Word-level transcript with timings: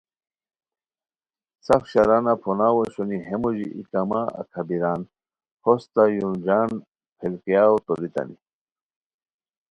سف 1.65 1.81
شرانہ 1.91 2.33
پھوناؤ 2.41 2.75
اوشونی 2.79 3.19
ہے 3.27 3.35
موژی 3.41 3.67
ای 3.75 3.81
کما 3.91 4.21
اکھابیران 4.39 5.01
ہوستہ 5.63 6.03
یورجان 6.15 6.69
پیلکھئیاؤ 7.17 7.75
توریتانی 7.85 8.35